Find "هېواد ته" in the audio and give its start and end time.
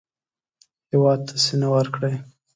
0.91-1.35